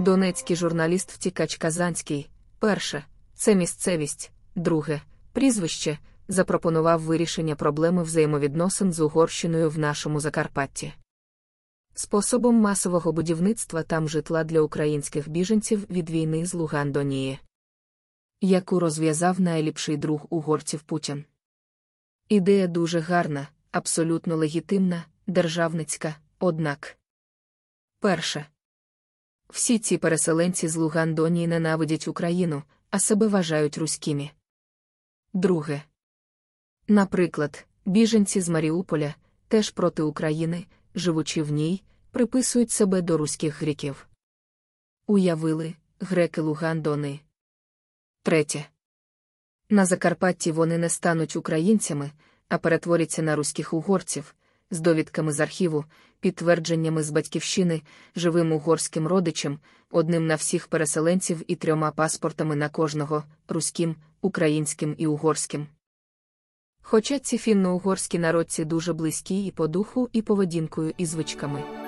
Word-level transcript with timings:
Донецький 0.00 0.56
журналіст 0.56 1.12
втікач 1.12 1.56
Казанський. 1.56 2.30
Перше 2.58 3.04
це 3.34 3.54
місцевість, 3.54 4.32
друге 4.54 5.00
прізвище 5.32 5.98
запропонував 6.28 7.00
вирішення 7.00 7.56
проблеми 7.56 8.02
взаємовідносин 8.02 8.92
з 8.92 9.00
Угорщиною 9.00 9.70
в 9.70 9.78
нашому 9.78 10.20
Закарпатті. 10.20 10.92
Способом 11.94 12.54
масового 12.54 13.12
будівництва 13.12 13.82
там 13.82 14.08
житла 14.08 14.44
для 14.44 14.60
українських 14.60 15.28
біженців 15.28 15.90
від 15.90 16.10
війни 16.10 16.46
з 16.46 16.54
Лугандонії, 16.54 17.38
яку 18.40 18.80
розв'язав 18.80 19.40
найліпший 19.40 19.96
друг 19.96 20.26
угорців 20.30 20.82
Путін. 20.82 21.24
Ідея 22.28 22.66
дуже 22.66 23.00
гарна, 23.00 23.48
абсолютно 23.70 24.36
легітимна, 24.36 25.04
державницька, 25.26 26.16
однак. 26.38 26.96
Перше. 27.98 28.46
Всі 29.50 29.78
ці 29.78 29.98
переселенці 29.98 30.68
з 30.68 30.76
Лугандонії 30.76 31.46
ненавидять 31.46 32.08
Україну, 32.08 32.62
а 32.90 32.98
себе 32.98 33.28
вважають 33.28 33.78
руськими. 33.78 34.30
Друге. 35.32 35.82
Наприклад, 36.88 37.66
біженці 37.84 38.40
з 38.40 38.48
Маріуполя, 38.48 39.14
теж 39.48 39.70
проти 39.70 40.02
України, 40.02 40.66
живучи 40.94 41.42
в 41.42 41.52
ній, 41.52 41.82
приписують 42.10 42.70
себе 42.70 43.02
до 43.02 43.16
руських 43.16 43.62
греків. 43.62 44.08
Уявили 45.06 45.74
греки 46.00 46.40
Лугандони. 46.40 47.20
Третє. 48.22 48.66
На 49.68 49.86
Закарпатті 49.86 50.52
вони 50.52 50.78
не 50.78 50.88
стануть 50.88 51.36
українцями, 51.36 52.10
а 52.48 52.58
перетворяться 52.58 53.22
на 53.22 53.36
руських 53.36 53.72
угорців, 53.72 54.34
з 54.70 54.80
довідками 54.80 55.32
з 55.32 55.40
архіву, 55.40 55.84
підтвердженнями 56.20 57.02
з 57.02 57.10
батьківщини, 57.10 57.82
живим 58.16 58.52
угорським 58.52 59.06
родичем, 59.06 59.58
одним 59.90 60.26
на 60.26 60.34
всіх 60.34 60.66
переселенців 60.66 61.42
і 61.46 61.54
трьома 61.54 61.90
паспортами 61.90 62.56
на 62.56 62.68
кожного 62.68 63.24
руським, 63.48 63.96
українським 64.20 64.94
і 64.98 65.06
угорським. 65.06 65.66
Хоча 66.82 67.18
ці 67.18 67.36
фінно-угорські 67.36 68.18
народці 68.18 68.64
дуже 68.64 68.92
близькі 68.92 69.46
і 69.46 69.50
по 69.50 69.68
духу, 69.68 70.08
і 70.12 70.22
поведінкою, 70.22 70.94
і 70.98 71.06
звичками. 71.06 71.79